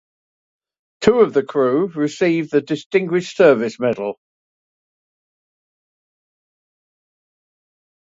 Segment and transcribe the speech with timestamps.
[1.01, 4.17] Two of the crew received the Distinguished Service Medal.